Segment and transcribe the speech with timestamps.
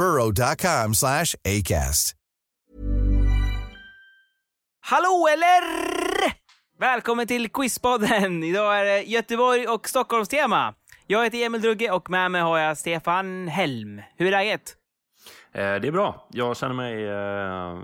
[0.00, 2.14] burrow.com slash ACAST.
[4.80, 5.62] Hallå eller?
[6.78, 8.44] Välkommen till Quizpodden!
[8.44, 10.74] Idag är det Göteborg och Stockholms tema.
[11.06, 14.02] Jag heter Emil Drugge och med mig har jag Stefan Helm.
[14.16, 14.76] Hur är läget?
[15.52, 16.28] Eh, Det är bra.
[16.30, 17.78] Jag känner mig eh,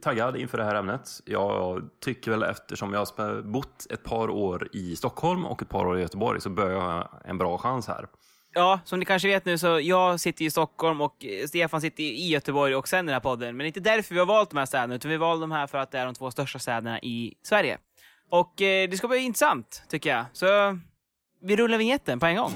[0.00, 1.08] taggad inför det här ämnet.
[1.24, 5.86] Jag tycker väl eftersom jag har bott ett par år i Stockholm och ett par
[5.86, 8.06] år i Göteborg så bör jag ha en bra chans här.
[8.54, 12.02] Ja, som ni kanske vet nu så jag sitter i Stockholm och eh, Stefan sitter
[12.02, 13.56] i Göteborg och sänder den här podden.
[13.56, 15.50] Men det är inte därför vi har valt de här städerna, utan vi valde de
[15.50, 17.78] här för att det är de två största städerna i Sverige.
[18.30, 20.24] Och eh, det ska bli intressant, tycker jag.
[20.32, 20.46] Så
[21.42, 22.52] vi rullar vignetten på en gång.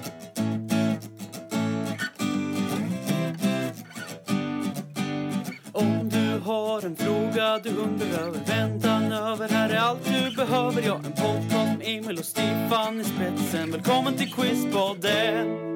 [5.72, 10.82] Om du har en fråga du undrar över väntan över Här är allt du behöver
[10.82, 15.75] Jag en podcast med Emil och Stefan i spetsen Välkommen till Quizpodden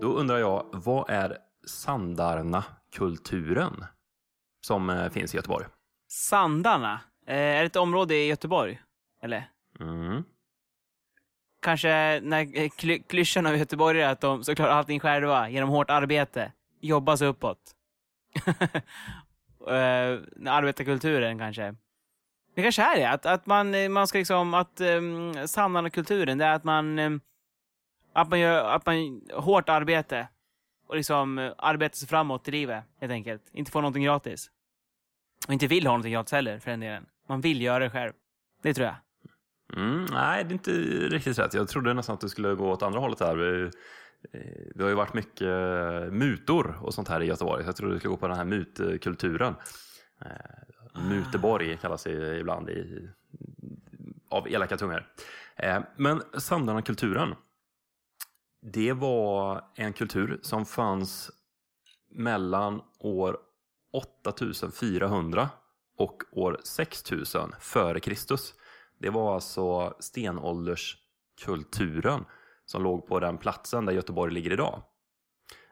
[0.00, 3.84] då undrar jag, vad är Sandarna-kulturen
[4.66, 5.66] som eh, finns i Göteborg?
[6.08, 7.00] Sandarna.
[7.26, 8.82] Eh, är det ett område i Göteborg?
[9.22, 9.50] Eller?
[9.80, 10.24] Mm.
[11.62, 15.68] Kanske när eh, kly- klyschan av Göteborg är att de så klarar allting själva genom
[15.68, 16.52] hårt arbete.
[16.80, 17.58] Jobba sig uppåt.
[18.46, 18.52] uh,
[20.46, 21.74] arbetarkulturen kanske.
[22.54, 26.54] Det kanske är det, att, att man, man ska liksom, att um, Sandarna-kulturen, det är
[26.54, 27.20] att man, um,
[28.16, 30.28] att man gör, att man, hårt arbete
[30.86, 33.42] och liksom eh, arbetar sig framåt i livet, helt enkelt.
[33.52, 34.50] Inte får någonting gratis.
[35.46, 37.06] Och inte vill ha någonting gratis heller, för den delen.
[37.28, 38.12] Man vill göra det själv.
[38.62, 38.96] Det tror jag.
[39.82, 40.70] Mm, nej, det är inte
[41.16, 41.54] riktigt rätt.
[41.54, 43.64] Jag trodde nästan att du skulle gå åt andra hållet här.
[43.64, 43.70] Eh,
[44.74, 47.62] det har ju varit mycket eh, mutor och sånt här i Göteborg.
[47.62, 49.54] Så jag trodde du skulle gå på den här mutkulturen.
[51.08, 53.08] Muteborg kallas det ibland i,
[54.28, 55.06] av elaka tungor.
[55.96, 57.34] Men Sandarna-kulturen,
[58.72, 61.30] det var en kultur som fanns
[62.10, 63.38] mellan år
[63.92, 65.48] 8400
[65.98, 68.54] och år 6000 före Kristus.
[68.98, 72.24] Det var alltså stenålderskulturen
[72.64, 74.82] som låg på den platsen där Göteborg ligger idag.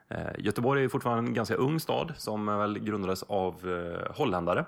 [0.09, 4.65] Eh, Göteborg är fortfarande en ganska ung stad som väl grundades av eh, holländare.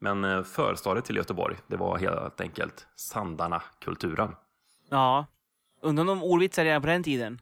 [0.00, 4.34] Men eh, förstadiet till Göteborg, det var helt enkelt Sandarna-kulturen.
[4.90, 5.26] Ja.
[5.82, 7.38] Undrar om de ordvitsade redan på den tiden.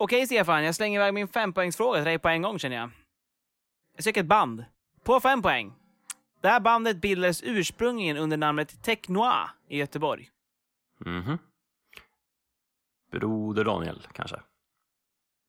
[0.00, 0.64] Okej, Stefan.
[0.64, 2.90] Jag slänger iväg min fempoängsfråga till dig på en gång, känner jag.
[3.94, 4.64] Jag söker ett band.
[5.04, 5.72] På fem poäng.
[6.40, 10.30] Det här bandet bildades ursprungligen under namnet Technoir i Göteborg.
[10.98, 11.38] Mhm.
[13.12, 14.40] Broder Daniel, kanske.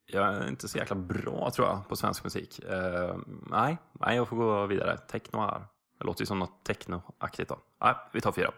[0.05, 2.59] Jag är inte så jäkla bra, tror jag, på svensk musik.
[2.59, 3.17] Eh,
[3.49, 4.97] nej, nej, jag får gå vidare.
[4.97, 5.65] Technoir.
[5.99, 7.59] Det låter ju som något technoaktigt då.
[7.81, 8.51] Nej, vi tar fyra.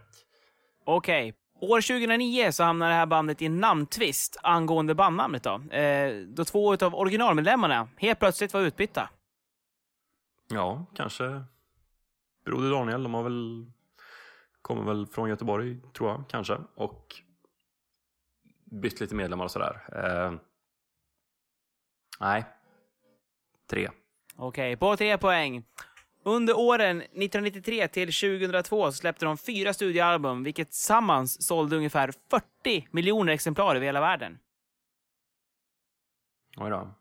[0.85, 1.33] Okej.
[1.61, 5.61] År 2009 så hamnade det här bandet i en namntvist angående bandnamnet då.
[5.75, 9.09] Eh, då två av originalmedlemmarna helt plötsligt var utbytta.
[10.47, 11.43] Ja, kanske
[12.45, 13.03] Broder Daniel.
[13.03, 13.65] De har väl
[14.61, 16.57] kommer väl från Göteborg, tror jag, kanske.
[16.75, 17.15] Och
[18.65, 19.81] bytt lite medlemmar och sådär.
[19.95, 20.33] Eh,
[22.19, 22.45] nej,
[23.69, 23.89] tre.
[24.35, 25.63] Okej, på tre poäng.
[26.23, 32.87] Under åren 1993 till 2002 så släppte de fyra studioalbum, vilket tillsammans sålde ungefär 40
[32.91, 34.39] miljoner exemplar över hela världen.
[36.57, 36.95] Oj då.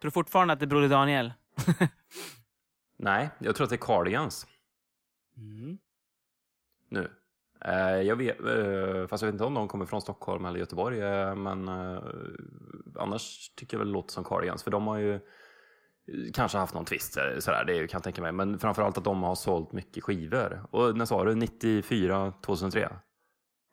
[0.00, 1.32] Tror fortfarande att det är Broder Daniel.
[2.96, 4.46] Nej, jag tror att det är Cardigans.
[6.88, 7.10] Nu.
[7.64, 11.00] Eh, jag vet, eh, fast jag vet inte om de kommer från Stockholm eller Göteborg.
[11.00, 11.68] Eh, men
[12.98, 14.62] annars tycker jag väl det låter som Cardigans.
[14.62, 15.20] För de har ju
[16.34, 17.16] kanske haft någon twist.
[17.16, 18.32] eh, Sådär, det kan jag tänka mig.
[18.32, 20.66] Men framförallt att de har sålt mycket skivor.
[20.70, 21.34] Och när sa du?
[21.34, 22.88] 94, 2003?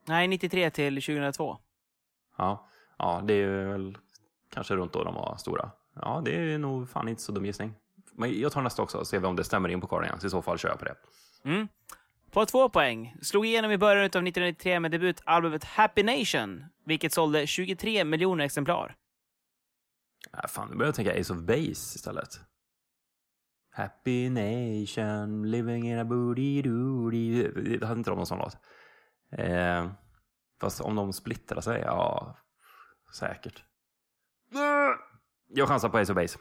[0.08, 1.58] Nej, 93 till 2002.
[2.38, 2.68] Ja,
[2.98, 3.98] ja det är väl
[4.54, 5.72] kanske runt då de var stora.
[5.96, 7.74] Ja, det är nog fan inte så dum gissning.
[8.14, 10.24] Men jag tar nästa också och ser om det stämmer in på Cardigans.
[10.24, 10.96] I så fall kör jag på det.
[11.46, 11.68] Mm.
[12.32, 13.16] På två poäng.
[13.22, 18.96] Slog igenom i början av 1993 med debutalbumet Happy Nation, vilket sålde 23 miljoner exemplar.
[20.34, 22.40] Äh, fan, nu börjar jag tänka Ace of Base istället.
[23.72, 27.44] Happy nation, living in a booty doody.
[27.86, 28.58] Hade inte de någon sån låt?
[29.32, 29.92] Eh,
[30.62, 32.38] fast om de splittrar sig, ja,
[33.14, 33.64] säkert.
[35.48, 36.40] Jag chansar på Ace of Base.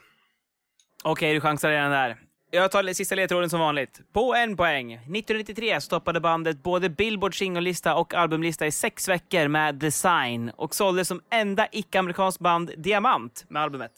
[1.03, 2.28] Okej, du chansar redan där.
[2.51, 4.01] Jag tar sista ledtråden som vanligt.
[4.13, 4.93] På en poäng.
[4.93, 11.05] 1993 stoppade bandet både Billboard singellista och albumlista i sex veckor med Design och sålde
[11.05, 13.91] som enda icke-amerikansk band diamant med albumet.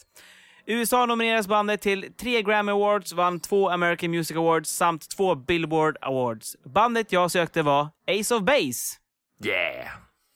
[0.66, 5.98] USA nominerades bandet till tre Grammy Awards, vann två American Music Awards samt två Billboard
[6.02, 6.58] Awards.
[6.64, 8.98] Bandet jag sökte var Ace of Base.
[9.46, 9.88] Yeah!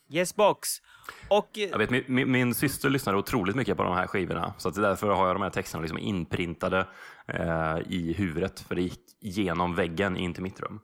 [0.09, 0.81] Yes box.
[1.27, 1.49] Och...
[1.53, 4.75] Jag vet, min, min, min syster lyssnade otroligt mycket på de här skivorna, så att
[4.75, 6.87] därför har jag de här texterna liksom inprintade
[7.27, 10.79] eh, i huvudet, för det gick genom väggen in till mitt rum.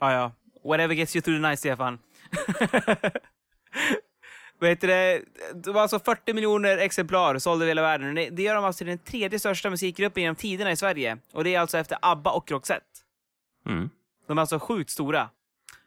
[0.00, 0.32] Ja, ja.
[0.64, 1.98] Whatever gets you through the night, Stefan.
[4.60, 5.22] Vet du, det,
[5.66, 8.14] var alltså 40 miljoner exemplar sålda i hela världen.
[8.14, 11.18] Det, gör de alltså till den tredje största musikgruppen genom tiderna i Sverige.
[11.32, 12.86] Och det är alltså efter ABBA och Roxette.
[13.66, 13.90] Mm.
[14.26, 15.28] De är alltså sjukt stora.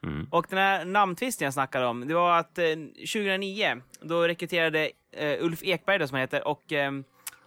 [0.03, 0.27] Mm.
[0.31, 5.43] Och den här namntvisten jag snackade om, det var att eh, 2009, då rekryterade eh,
[5.45, 6.91] Ulf Ekberg då, som han heter, och eh,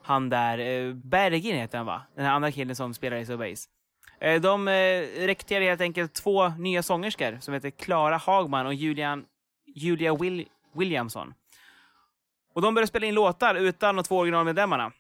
[0.03, 2.03] han där, eh, Bergin heter han va?
[2.15, 3.69] Den här andra killen som spelar i Subbase.
[4.21, 4.73] Eh, de eh,
[5.27, 9.25] rekryterade helt enkelt två nya sångerskor som heter Klara Hagman och Julian,
[9.67, 11.35] Julia Will, Williamson.
[12.55, 14.85] Och de började spela in låtar utan de två originalmedlemmarna.
[14.85, 14.93] Eh,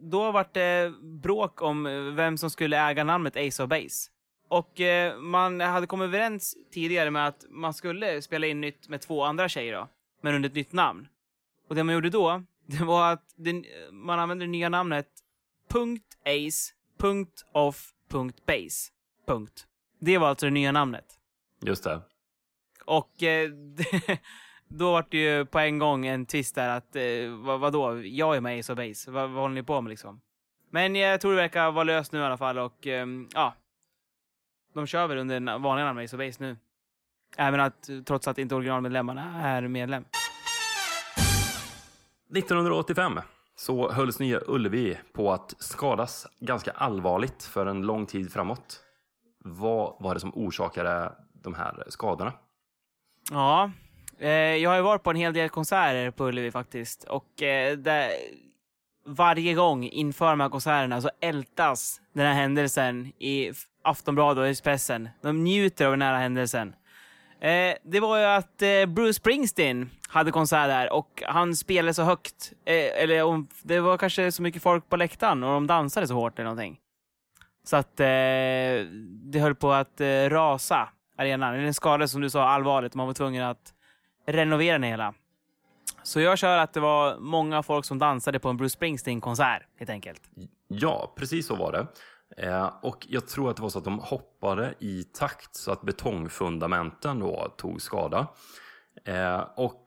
[0.00, 0.92] då var det
[1.22, 4.10] bråk om eh, vem som skulle äga namnet Ace of Base.
[4.52, 9.00] Och eh, man hade kommit överens tidigare med att man skulle spela in nytt med
[9.00, 9.88] två andra tjejer då,
[10.20, 11.08] men under ett nytt namn.
[11.68, 15.08] Och det man gjorde då, det var att den, man använde det nya namnet
[16.24, 16.72] .ace,
[17.52, 17.90] .off,
[18.46, 18.92] .base.
[19.26, 19.66] Punkt.
[20.00, 21.06] Det var alltså det nya namnet.
[21.60, 22.00] Just det.
[22.84, 23.50] Och eh,
[24.68, 28.36] då var det ju på en gång en twist där att, eh, vad, vadå, jag
[28.36, 30.20] är med Ace of Base, vad, vad håller ni på med liksom?
[30.70, 33.54] Men jag tror det verkar vara löst nu i alla fall och ehm, ja,
[34.72, 36.56] de kör väl under vanliga namn Ace of Base nu.
[37.36, 40.04] Även att, trots att inte originalmedlemmarna är medlem.
[42.36, 43.20] 1985
[43.56, 48.80] så hölls Nya Ullevi på att skadas ganska allvarligt för en lång tid framåt.
[49.44, 52.32] Vad var det som orsakade de här skadorna?
[53.30, 53.70] Ja,
[54.18, 57.04] eh, jag har ju varit på en hel del konserter på Ullevi faktiskt.
[57.04, 58.10] Och eh, där,
[59.06, 63.52] varje gång inför de här konserterna så ältas den här händelsen i
[63.84, 65.08] Aftonbladet och Expressen.
[65.22, 66.74] De njuter av den här händelsen.
[67.40, 72.02] Eh, det var ju att eh, Bruce Springsteen hade konsert där och han spelade så
[72.02, 72.52] högt.
[72.64, 76.14] Eh, eller om, det var kanske så mycket folk på läktaren och de dansade så
[76.14, 76.78] hårt eller någonting.
[77.64, 78.06] Så att eh,
[79.32, 80.88] det höll på att eh, rasa
[81.18, 81.54] arenan.
[81.54, 82.94] Den skadades som du sa allvarligt.
[82.94, 83.74] Man var tvungen att
[84.26, 85.14] renovera den hela.
[86.02, 89.90] Så jag kör att det var många folk som dansade på en Bruce Springsteen-konsert helt
[89.90, 90.22] enkelt.
[90.68, 91.86] Ja, precis så var det.
[92.36, 95.82] Eh, och jag tror att det var så att de hoppade i takt så att
[95.82, 98.26] betongfundamenten då tog skada.
[99.04, 99.86] Eh, och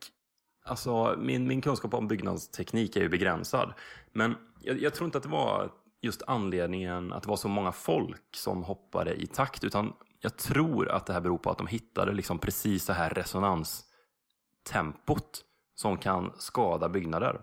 [0.66, 3.74] alltså, min, min kunskap om byggnadsteknik är ju begränsad.
[4.12, 5.72] Men jag, jag tror inte att det var
[6.02, 10.90] just anledningen att det var så många folk som hoppade i takt, utan jag tror
[10.90, 15.42] att det här beror på att de hittade liksom precis det här resonanstempot
[15.76, 17.42] som kan skada byggnader.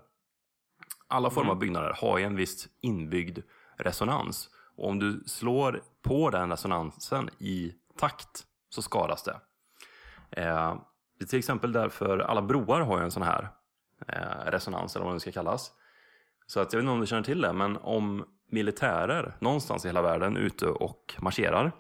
[1.09, 3.39] Alla former av byggnader har ju en viss inbyggd
[3.77, 4.51] resonans.
[4.77, 9.41] Och om du slår på den resonansen i takt så skadas det.
[10.31, 10.77] Eh,
[11.19, 13.49] det är till exempel därför alla broar har ju en sån här
[14.09, 15.73] eh, resonans, eller vad det ska kallas.
[16.47, 19.89] Så att jag vet inte om du känner till det, men om militärer någonstans i
[19.89, 21.73] hela världen är ute och marscherar,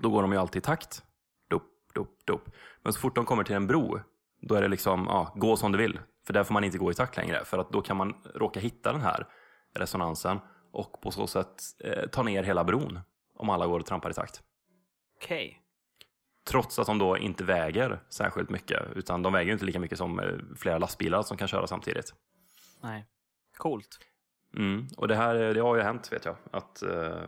[0.00, 1.02] då går de ju alltid i takt.
[1.48, 1.62] Dop,
[1.94, 2.50] dop, dop.
[2.82, 4.00] Men så fort de kommer till en bro,
[4.40, 6.00] då är det liksom, ja, gå som du vill.
[6.26, 8.60] För där får man inte gå i takt längre, för att då kan man råka
[8.60, 9.26] hitta den här
[9.74, 10.38] resonansen
[10.72, 13.00] och på så sätt eh, ta ner hela bron
[13.34, 14.42] om alla går och trampar i takt.
[15.16, 15.62] Okej.
[16.48, 19.98] Trots att de då inte väger särskilt mycket, utan de väger ju inte lika mycket
[19.98, 22.14] som eh, flera lastbilar som kan köra samtidigt.
[22.82, 23.06] Nej.
[23.56, 23.98] Coolt.
[24.56, 24.86] Mm.
[24.96, 27.22] Och det här eh, det har ju hänt, vet jag, att eh,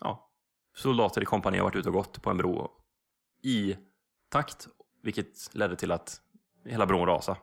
[0.00, 0.30] ja,
[0.74, 2.70] soldater i kompani har varit ute och gått på en bro
[3.42, 3.76] i
[4.28, 4.68] takt,
[5.06, 6.20] vilket ledde till att
[6.64, 7.38] hela bron rasade.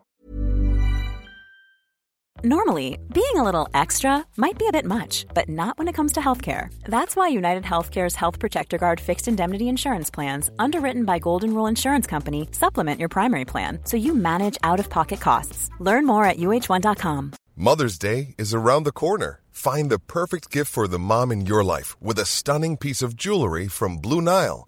[2.43, 6.11] Normally, being a little extra might be a bit much, but not when it comes
[6.13, 6.67] to healthcare.
[6.89, 11.69] That's why United Healthcare's Health Protector Guard fixed indemnity insurance plans, underwritten by Golden Rule
[11.69, 15.69] Insurance Company, supplement your primary plan so you manage out of pocket costs.
[15.79, 17.31] Learn more at uh1.com.
[17.55, 19.39] Mother's Day is around the corner.
[19.51, 23.15] Find the perfect gift for the mom in your life with a stunning piece of
[23.15, 24.67] jewelry from Blue Nile.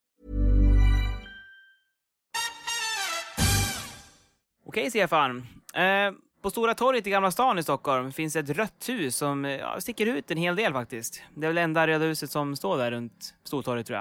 [4.71, 5.47] Okej, Stefan.
[5.73, 9.51] Eh, på Stora torget i Gamla stan i Stockholm finns ett rött hus som eh,
[9.51, 11.23] ja, sticker ut en hel del faktiskt.
[11.35, 13.99] Det är väl det enda röda huset som står där runt Stortorget tror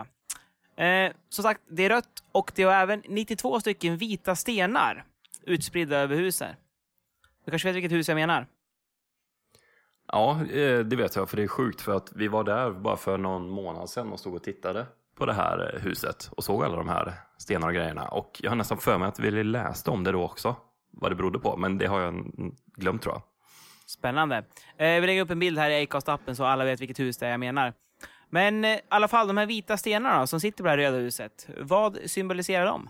[0.77, 1.07] jag.
[1.07, 5.05] Eh, som sagt, det är rött och det har även 92 stycken vita stenar
[5.43, 6.57] utspridda över huset.
[7.45, 8.47] Du kanske vet vilket hus jag menar?
[10.13, 12.97] Ja, eh, det vet jag, för det är sjukt för att vi var där bara
[12.97, 14.87] för någon månad sedan och stod och tittade
[15.21, 18.09] på det här eh, huset och såg alla de här stenarna och grejerna.
[18.09, 20.57] Och jag har nästan för mig att vi läste om det då också,
[20.91, 23.23] vad det berodde på, men det har jag mm, glömt tror jag.
[23.87, 24.37] Spännande.
[24.77, 27.27] Eh, vi lägger upp en bild här i Acast-appen så alla vet vilket hus det
[27.27, 27.73] är jag menar.
[28.31, 30.97] Men eh, i alla fall, de här vita stenarna som sitter på det här röda
[30.97, 32.89] huset, vad symboliserar de?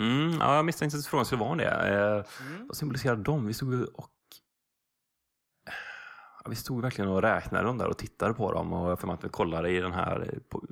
[0.00, 1.64] Mm, ja, jag misstänkte att frågan skulle vara det.
[1.66, 2.24] Eh,
[2.66, 3.46] Vad symboliserar de?
[3.46, 4.10] Vi stod och
[6.48, 9.14] vi stod verkligen och räknade dem där och tittade på dem och jag för mig
[9.14, 10.62] att vi kollade i den här på,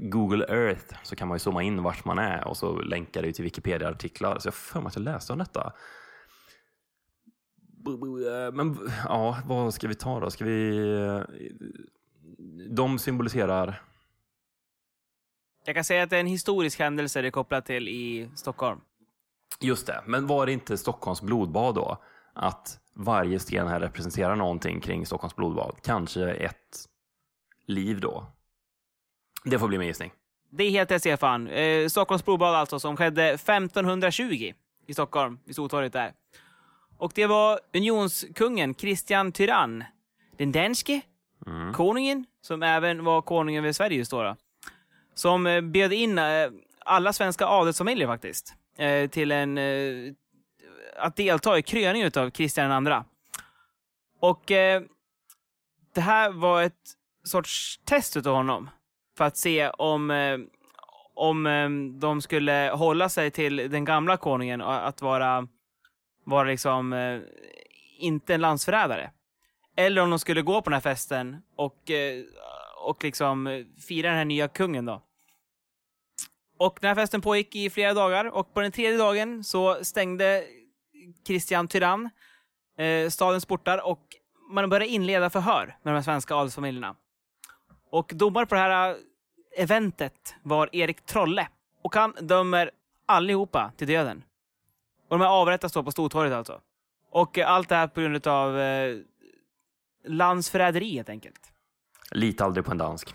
[0.00, 3.32] Google Earth så kan man ju zooma in vart man är och så länkar det
[3.32, 4.38] till Wikipedia-artiklar.
[4.38, 5.72] Så jag för mig att jag läste om detta.
[7.86, 10.30] Eh, Men ja, vad ska vi ta då?
[10.30, 10.78] Ska vi...
[10.94, 11.22] eh,
[12.70, 13.82] De symboliserar...
[15.64, 18.80] Jag kan säga att det är en historisk händelse det är kopplat till i Stockholm.
[19.60, 22.02] Just det, men var det inte Stockholms blodbad då?
[22.32, 25.76] Att varje sten här representerar någonting kring Stockholms blodbad?
[25.82, 26.88] Kanske ett
[27.66, 28.26] liv då?
[29.44, 30.12] Det får bli min gissning.
[30.50, 31.48] Det är helt rätt, Stefan.
[31.48, 34.52] Eh, Stockholms blodbad alltså, som skedde 1520
[34.86, 36.12] i Stockholm, vid Stortorget där.
[36.98, 39.84] Och det var unionskungen Kristian Tyrann,
[40.36, 41.00] den danske
[41.74, 44.36] konungen, som även var konung över Sverige just då, då
[45.14, 46.50] som eh, bjöd in eh,
[46.84, 50.12] alla svenska adelsfamiljer faktiskt, eh, till en, eh,
[50.96, 52.94] att delta i kröningen av Kristian II.
[54.20, 54.82] Och eh,
[55.94, 58.70] det här var ett sorts test utav honom
[59.18, 60.38] för att se om, eh,
[61.14, 61.70] om eh,
[62.00, 65.48] de skulle hålla sig till den gamla konungen och att vara,
[66.24, 67.20] vara liksom eh,
[67.98, 69.10] inte en landsförrädare.
[69.76, 71.90] Eller om de skulle gå på den här festen och,
[72.84, 75.02] och liksom fira den här nya kungen då.
[76.58, 80.44] Och den här festen pågick i flera dagar och på den tredje dagen så stängde
[81.26, 82.10] Kristian Tyrann
[82.78, 84.02] eh, stadens portar och
[84.50, 86.96] man började inleda förhör med de här svenska adelsfamiljerna.
[87.90, 88.96] Och domare på det här eh,
[89.56, 91.48] eventet var Erik Trolle.
[91.82, 92.70] Och han dömer
[93.06, 94.24] allihopa till döden.
[95.08, 96.60] Och de här avrättas då på Stortorget alltså.
[97.10, 98.96] Och eh, allt det här på grund av eh,
[100.04, 101.52] landsförräderi helt enkelt.
[102.10, 103.14] Lita aldrig på en dansk.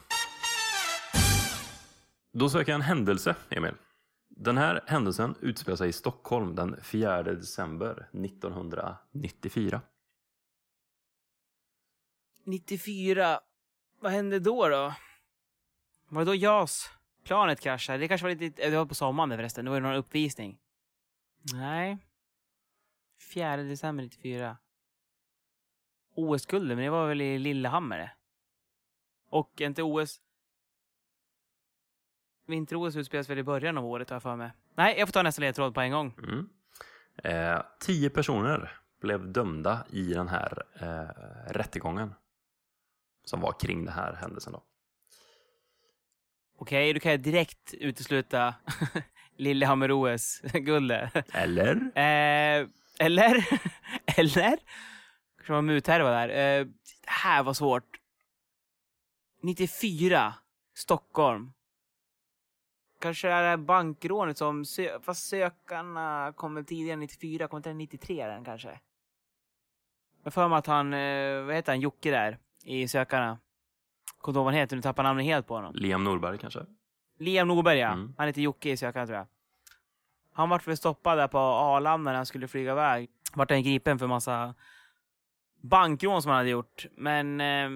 [2.33, 3.73] Då söker jag en händelse, Emil.
[4.29, 9.81] Den här händelsen utspelar sig i Stockholm den 4 december 1994.
[12.45, 13.39] 94.
[14.03, 14.93] Vad hände då då?
[16.09, 17.97] Var det då JAS-planet kraschade?
[17.97, 18.63] Det kanske var lite...
[18.63, 19.65] Eh, det var på sommaren förresten.
[19.65, 20.59] Det var ju någon uppvisning.
[21.53, 21.97] Nej.
[23.33, 24.57] 4 december 94.
[26.15, 28.11] OS-guldet, men det var väl i Lillehammer det.
[29.29, 30.21] Och inte OS...
[32.47, 34.51] Vinter-OS utspelas väl i början av året har jag för mig.
[34.75, 36.17] Nej, jag får ta nästa ledtråd på en gång.
[36.17, 36.49] Mm.
[37.15, 42.13] Eh, tio personer blev dömda i den här eh, rättegången
[43.25, 44.53] som var kring den här händelsen.
[44.53, 44.63] Då.
[46.57, 48.55] Okej, då kan jag direkt utesluta
[49.37, 51.33] Lillehammer-OS-guldet.
[51.33, 51.75] Eller?
[51.75, 52.67] Eh,
[52.99, 53.47] eller?
[54.17, 54.57] eller?
[55.35, 56.29] Kanske var muthärva där.
[56.29, 56.65] Eh,
[57.01, 57.99] det här var svårt.
[59.41, 60.33] 94,
[60.75, 61.53] Stockholm.
[63.01, 64.65] Kanske det här bankrånet som...
[64.65, 68.79] Sö fast sökarna kom väl tidigare 94, kom inte den 93 den kanske?
[70.23, 73.39] Jag får mig att han, eh, vad heter han, Jocke där i Sökarna.
[74.17, 75.75] Kommer inte ihåg vad han heter, nu tappar namnet helt på honom.
[75.75, 76.65] Liam Norberg kanske?
[77.19, 77.91] Liam Norberg, ja.
[77.91, 78.13] Mm.
[78.17, 79.27] Han heter Jocke i sökaren, tror jag.
[80.33, 83.09] Han vart väl stoppad där på Arlanda när han skulle flyga iväg.
[83.33, 84.55] Vart han gripen för massa
[85.61, 86.85] bankrån som han hade gjort.
[86.95, 87.41] Men...
[87.41, 87.69] Eh,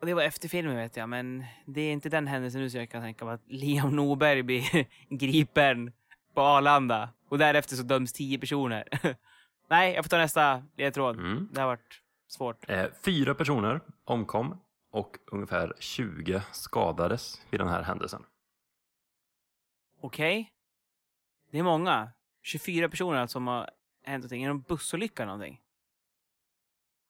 [0.00, 2.90] det var efter filmen vet jag, men det är inte den händelsen nu så jag
[2.90, 5.92] kan tänka mig att Liam Norberg blir gripen
[6.34, 7.08] på Arlanda.
[7.28, 8.84] Och därefter så döms tio personer.
[9.68, 11.16] Nej, jag får ta nästa ledtråd.
[11.16, 11.48] Mm.
[11.52, 12.70] Det har varit svårt.
[12.70, 14.58] Eh, fyra personer omkom
[14.90, 18.24] och ungefär 20 skadades vid den här händelsen.
[20.00, 20.52] Okej.
[21.50, 22.10] Det är många.
[22.42, 23.70] 24 personer alltså som har
[24.02, 24.42] hänt någonting.
[24.42, 25.60] Är det någon bussolycka eller någonting?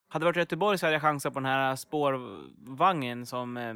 [0.08, 3.74] Hade det varit Göteborg så hade jag chansat på den här spårvagnen som, eh,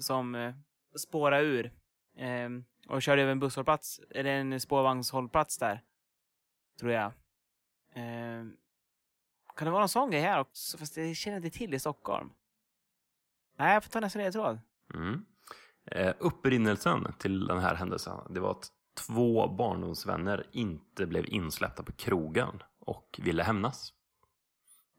[0.00, 0.54] som eh,
[0.96, 1.72] spårade ur
[2.16, 2.48] eh,
[2.88, 5.82] och körde över en busshållplats, eller en spårvagnshållplats där.
[6.80, 7.12] Tror jag.
[9.58, 10.78] Kan det vara någon sån grej här också?
[10.78, 12.30] Fast det känner jag inte till i Stockholm.
[13.58, 14.60] Nej, jag får ta nästa ledtråd.
[14.94, 15.24] Mm.
[15.86, 18.68] Eh, upprinnelsen till den här händelsen det var att
[19.06, 23.92] två barndomsvänner inte blev insläppta på krogen och ville hämnas.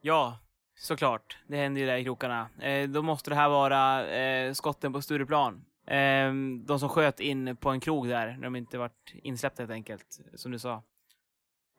[0.01, 0.39] Ja,
[0.75, 1.37] såklart.
[1.47, 2.49] Det händer ju där i krokarna.
[2.59, 5.65] Eh, då måste det här vara eh, skotten på Stureplan.
[5.85, 6.33] Eh,
[6.65, 10.19] de som sköt in på en krog där, när de inte vart insläppta helt enkelt,
[10.35, 10.83] som du sa.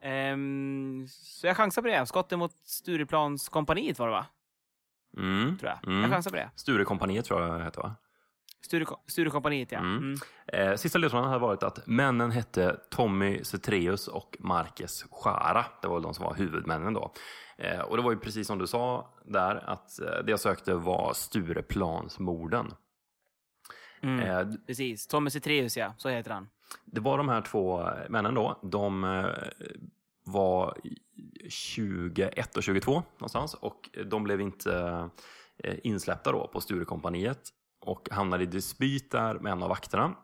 [0.00, 2.06] Ehm, så jag chansar på det.
[2.06, 4.26] Skotten mot Stureplanskompaniet var det va?
[5.16, 5.58] Mm.
[5.58, 5.88] Tror jag.
[5.92, 6.00] Mm.
[6.02, 6.50] Jag chansar på det.
[6.56, 7.96] Sturekompaniet tror jag det hette va?
[8.62, 9.78] Sture, Sturekompaniet, ja.
[9.78, 9.96] Mm.
[9.96, 10.18] Mm.
[10.46, 15.66] Eh, sista ledtråden hade varit att männen hette Tommy Cetreus och Marques Schara.
[15.82, 17.12] Det var väl de som var huvudmännen då.
[17.58, 20.74] Eh, och det var ju precis som du sa där att eh, det jag sökte
[20.74, 22.74] var Stureplansmorden.
[24.02, 24.20] Mm.
[24.20, 25.06] Eh, Precis.
[25.06, 25.94] Tommy Cetreus, ja.
[25.96, 26.48] Så heter han
[26.84, 28.60] det var de här två männen då.
[28.62, 29.26] De eh,
[30.24, 30.78] var
[31.48, 35.08] 21 och 22 någonstans och de blev inte
[35.58, 37.40] eh, insläppta då på Sturekompaniet
[37.80, 40.14] och hamnade i dispyt där med en av vakterna.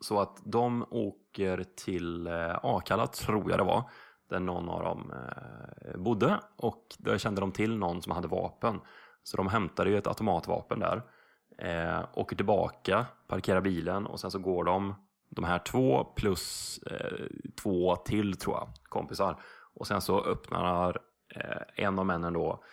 [0.00, 3.90] Så att de åker till eh, Akalla, tror jag det var,
[4.28, 5.12] där någon av dem
[5.96, 8.80] bodde och där kände de till någon som hade vapen.
[9.22, 11.02] Så de hämtade ju ett automatvapen där,
[12.14, 14.94] åker tillbaka, parkerar bilen och sen så går de,
[15.30, 17.26] de här två plus eh,
[17.62, 19.42] två till tror jag, kompisar.
[19.74, 20.98] Och sen så öppnar
[21.34, 22.64] eh, en av männen då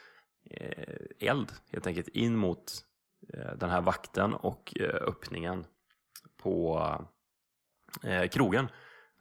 [0.50, 2.74] eh, eld helt enkelt in mot
[3.34, 5.66] eh, den här vakten och eh, öppningen
[6.38, 6.82] på
[8.04, 8.68] eh, krogen.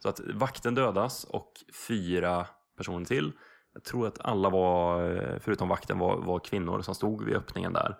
[0.02, 1.52] Så att vakten dödas och
[1.88, 2.46] fyra
[2.76, 3.32] personer till.
[3.72, 7.72] Jag tror att alla var, eh, förutom vakten, var, var kvinnor som stod vid öppningen
[7.72, 7.96] där.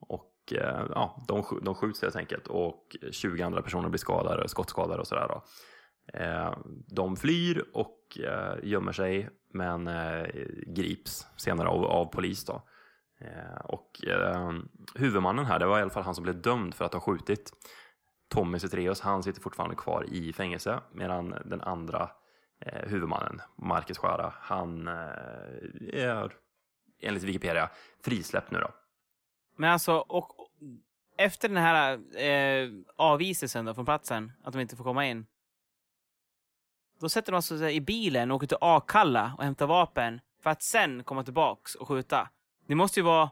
[0.00, 5.00] Och Eh, ja, de, de skjuts helt enkelt och 20 andra personer blir skadade, skottskadade
[5.00, 5.28] och sådär.
[5.28, 5.42] Då.
[6.18, 9.90] Eh, de flyr och eh, gömmer sig men
[10.66, 12.44] grips senare av, av polis.
[12.44, 12.62] Då.
[13.64, 13.90] Och
[14.94, 17.52] huvudmannen här, det var i alla fall han som blev dömd för att ha skjutit.
[18.28, 22.10] Tommy Zethraeus, han sitter fortfarande kvar i fängelse medan den andra
[22.66, 24.88] huvudmannen, Marcus Schara, han
[25.92, 26.32] är
[27.00, 27.70] enligt Wikipedia
[28.04, 28.70] frisläppt nu då.
[29.56, 30.35] Men alltså, och
[31.18, 35.26] efter den här eh, avviselsen då från platsen, att de inte får komma in.
[37.00, 40.50] Då sätter de alltså sig i bilen och åker till Akalla och hämtar vapen för
[40.50, 42.28] att sen komma tillbaks och skjuta.
[42.66, 43.30] Det måste ju vara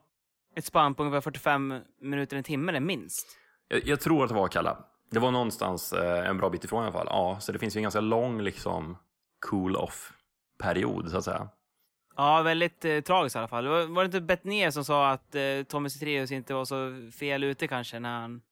[0.54, 3.26] ett spann på ungefär 45 minuter, en timme eller minst.
[3.68, 4.84] Jag, jag tror att det var Akalla.
[5.10, 7.06] Det var någonstans eh, en bra bit ifrån i alla fall.
[7.10, 8.96] Ja, så det finns ju en ganska lång liksom
[9.46, 11.48] cool-off-period så att säga.
[12.16, 13.66] Ja, väldigt eh, tragiskt i alla fall.
[13.68, 17.44] Var, var det inte Bettner som sa att eh, Tommy Cetreus inte var så fel
[17.44, 18.42] ute kanske när han,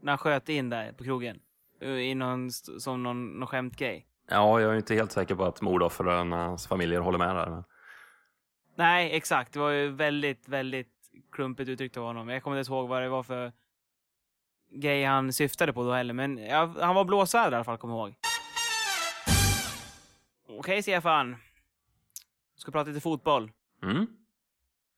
[0.00, 1.40] när han sköt in där på krogen?
[1.80, 4.06] Eh, I någon, som någon, någon skämtgrej.
[4.30, 7.50] Ja, jag är inte helt säker på att mordoffrens familjer håller med där.
[7.50, 7.64] Men...
[8.76, 9.52] Nej, exakt.
[9.52, 10.92] Det var ju väldigt, väldigt
[11.32, 12.28] klumpigt uttryckt av honom.
[12.28, 13.52] Jag kommer inte ihåg vad det var för
[14.70, 17.94] grej han syftade på då heller, men ja, han var blåsvärd i alla fall, kommer
[17.94, 18.14] jag ihåg.
[20.48, 21.36] Okej, Stefan.
[22.64, 23.52] Ska prata lite fotboll.
[23.82, 24.06] Mm,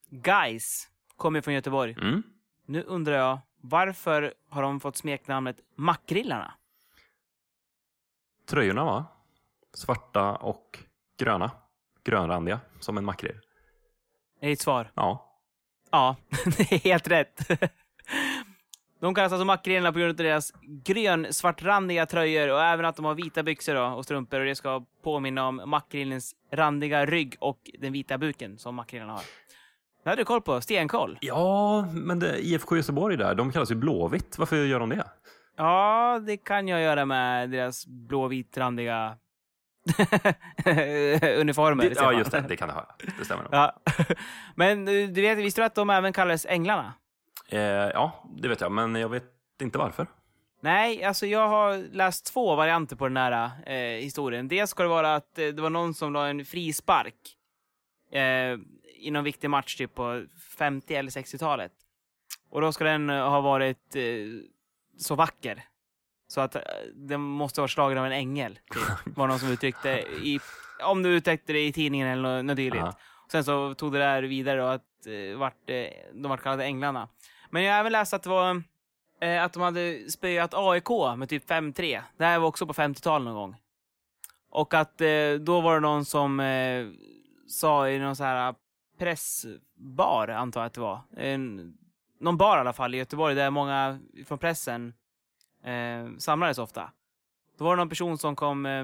[0.09, 1.91] Guys kommer från Göteborg.
[2.01, 2.23] mm.
[2.65, 6.53] Nu undrar jag, varför har de fått smeknamnet Mackrillarna?
[8.45, 9.05] Tröjorna va?
[9.73, 10.79] Svarta och
[11.17, 11.51] gröna.
[12.03, 13.39] Grönrandiga, som en makrill.
[14.41, 14.91] Är ditt svar?
[14.95, 15.39] Ja.
[15.91, 16.15] Ja,
[16.57, 17.47] det är helt rätt.
[18.99, 20.53] De kallas alltså Mackrillarna på grund av deras
[20.85, 25.47] grön-svartrandiga tröjor och även att de har vita byxor och strumpor och det ska påminna
[25.47, 29.21] om makrillens randiga rygg och den vita buken som makrillarna har.
[30.03, 31.17] Det hade du koll på, stenkoll.
[31.21, 34.37] Ja, men det, IFK Göteborg där, de kallas ju Blåvitt.
[34.37, 35.05] Varför gör de det?
[35.57, 39.17] Ja, det kan jag göra med deras blåvitrandiga
[41.39, 41.89] uniformer.
[41.89, 42.45] det ja, just det.
[42.49, 42.95] Det kan det ha.
[43.17, 43.53] Det stämmer nog.
[43.53, 43.73] Ja.
[44.55, 46.93] Men du vet, visste du att de även kallades Änglarna?
[47.49, 49.23] Eh, ja, det vet jag, men jag vet
[49.61, 50.07] inte varför.
[50.61, 54.47] Nej, alltså jag har läst två varianter på den här eh, historien.
[54.47, 57.37] Dels ska det vara att eh, det var någon som la en frispark
[58.11, 58.57] eh,
[58.99, 60.25] i någon viktig match typ på
[60.57, 61.71] 50 eller 60-talet.
[62.49, 64.03] Och då ska den eh, ha varit eh,
[64.97, 65.63] så vacker.
[66.27, 66.55] Så att
[66.93, 68.59] den måste vara slagen av en ängel.
[68.73, 69.15] Typ.
[69.17, 69.89] var någon som uttryckte
[70.23, 70.39] i,
[70.83, 72.83] om du uttryckte det i tidningen eller något, något dylikt.
[72.85, 72.93] Ja.
[73.31, 74.83] Sen så tog det där vidare och att
[75.35, 75.67] vart,
[76.13, 77.09] de vart kallade Änglarna.
[77.49, 78.63] Men jag har även läst att det var
[79.21, 82.01] eh, att de hade spöat AIK med typ 5-3.
[82.17, 83.55] Det här var också på 50-talet någon gång.
[84.49, 86.87] Och att eh, då var det någon som eh,
[87.47, 88.55] sa i någon så här eh,
[88.99, 91.01] pressbar, antar jag att det var.
[91.17, 91.73] En,
[92.19, 94.93] någon bar i alla fall i Göteborg där många från pressen
[95.63, 96.91] eh, samlades ofta.
[97.57, 98.83] Då var det någon person som kom, eh,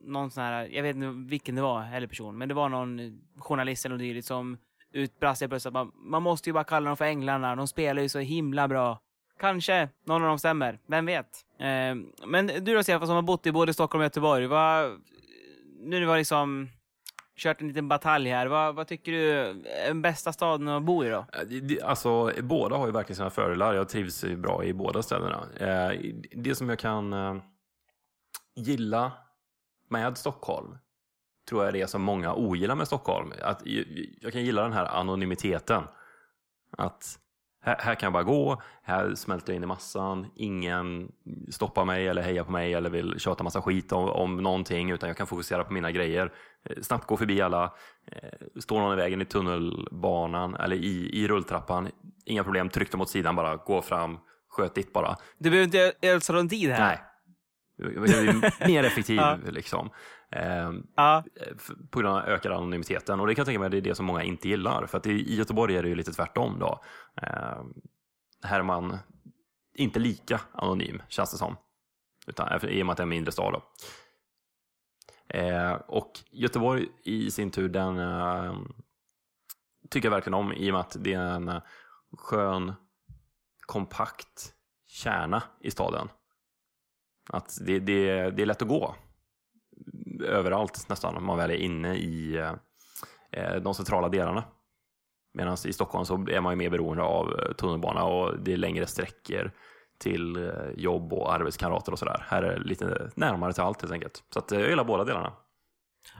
[0.00, 3.20] någon sån här, jag vet inte vilken det var, eller person, men det var någon
[3.38, 4.58] journalist eller något dylikt som
[4.96, 8.02] utbrast jag plötsligt att man, man måste ju bara kalla dem för Änglarna, de spelar
[8.02, 9.00] ju så himla bra.
[9.40, 11.44] Kanske någon av dem stämmer, vem vet?
[11.58, 11.94] Eh,
[12.26, 14.90] men du då Stefan som har bott i både Stockholm och Göteborg, vad,
[15.80, 16.68] nu när vi har liksom
[17.36, 19.54] kört en liten batalj här, vad, vad tycker du är
[19.88, 21.26] den bästa staden att bo i då?
[21.84, 23.74] Alltså, båda har ju verkligen sina fördelar.
[23.74, 25.46] Jag trivs ju bra i båda städerna.
[25.60, 26.00] Eh,
[26.36, 27.36] Det som jag kan eh,
[28.56, 29.12] gilla
[29.88, 30.78] med Stockholm
[31.48, 33.32] tror jag är det som många ogillar med Stockholm.
[33.42, 33.62] Att
[34.20, 35.82] jag kan gilla den här anonymiteten.
[36.78, 37.18] Att
[37.66, 41.12] här, här kan jag bara gå, här smälter jag in i massan, ingen
[41.50, 45.08] stoppar mig eller hejar på mig eller vill köta massa skit om, om någonting utan
[45.08, 46.32] jag kan fokusera på mina grejer.
[46.64, 47.64] Eh, Snabbt gå förbi alla,
[48.12, 51.88] eh, står någon i vägen i tunnelbanan eller i, i rulltrappan,
[52.24, 55.16] inga problem, tryck dem åt sidan bara, gå fram, sköt ditt bara.
[55.38, 56.80] Du behöver inte någon tid här.
[56.80, 57.00] Nej.
[57.76, 59.90] Jag är mer effektiv liksom.
[60.30, 60.70] Eh,
[61.56, 63.20] f- på grund av ökad anonymiteten.
[63.20, 64.86] Och det kan jag tänka mig det är det som många inte gillar.
[64.86, 66.80] För att i Göteborg är det ju lite tvärtom då.
[67.22, 67.62] Eh,
[68.42, 68.98] här är man
[69.74, 71.56] inte lika anonym, känns det som.
[72.26, 73.52] Utan, i och med att det är en mindre stad.
[73.52, 73.62] Då.
[75.38, 78.56] Eh, och Göteborg i sin tur, den eh,
[79.90, 81.62] tycker jag verkligen om i och med att det är en eh,
[82.12, 82.72] skön,
[83.60, 84.52] kompakt
[84.86, 86.08] kärna i staden.
[87.28, 88.94] Att det, det, det är lätt att gå
[90.24, 92.52] överallt nästan om man väl är inne i eh,
[93.30, 94.44] eh de centrala delarna.
[95.34, 98.56] Medan i Stockholm så är man ju mer beroende av eh, tunnelbana och det är
[98.56, 99.52] längre sträckor
[99.98, 102.24] till eh, jobb och arbetskamrater och sådär.
[102.28, 104.24] Här är det lite närmare till allt helt enkelt.
[104.30, 105.32] Så att, jag gillar båda delarna.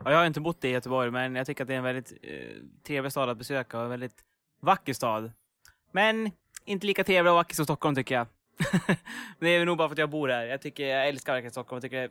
[0.05, 2.13] Ja, jag har inte bott i Göteborg, men jag tycker att det är en väldigt
[2.23, 4.17] eh, trevlig stad att besöka och en väldigt
[4.61, 5.33] vacker stad.
[5.93, 6.31] Men
[6.65, 8.27] inte lika trevlig och vacker som Stockholm tycker jag.
[9.39, 10.45] det är nog bara för att jag bor här.
[10.45, 11.77] Jag tycker jag älskar verkligen Stockholm.
[11.77, 12.11] Jag tycker det är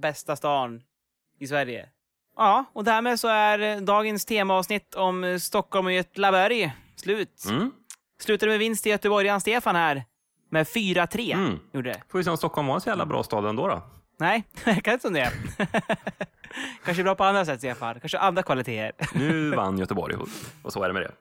[0.00, 0.82] bästa stan
[1.38, 1.88] i Sverige.
[2.36, 7.44] Ja, och därmed så är dagens temaavsnitt om Stockholm och Göteborg slut.
[7.48, 7.70] Mm.
[8.20, 9.40] Slutade med vinst i Göteborg.
[9.40, 10.04] Stefan här
[10.50, 11.34] med 4-3.
[11.34, 11.58] Mm.
[11.72, 12.02] Gjorde det.
[12.08, 13.82] Får vi se om Stockholm var en så jävla bra stad ändå då.
[14.18, 15.32] Nej, jag kan inte som det.
[16.84, 18.00] Kanske bra på andra sätt Stefan.
[18.00, 19.08] Kanske andra kvaliteter.
[19.14, 20.16] Nu vann Göteborg
[20.62, 21.12] och så är det med det.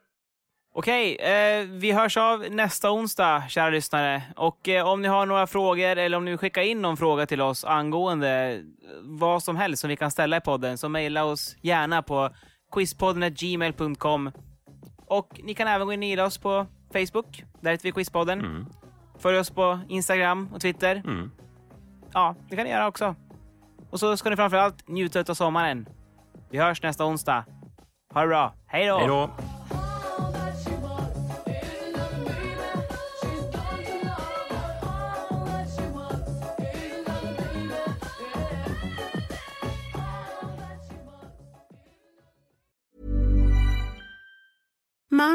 [0.74, 4.24] Okej, eh, vi hörs av nästa onsdag, kära lyssnare.
[4.36, 7.26] Och eh, om ni har några frågor eller om ni vill skicka in någon fråga
[7.26, 8.60] till oss angående eh,
[9.02, 12.30] vad som helst som vi kan ställa i podden så mejla oss gärna på
[12.74, 14.32] quizpodden.gmail.com.
[15.06, 17.44] Och ni kan även gå in och gilla oss på Facebook.
[17.62, 18.40] Där heter vi Quizpodden.
[18.40, 18.66] Mm.
[19.20, 20.96] Följ oss på Instagram och Twitter.
[20.96, 21.32] Mm.
[22.14, 23.16] Ja, det kan ni göra också.
[23.90, 25.90] Och så ska ni framförallt njuta av sommaren.
[26.50, 27.46] Vi hörs nästa onsdag.
[28.14, 28.54] Ha det bra.
[28.68, 28.98] Hej då!
[28.98, 29.30] Hej då!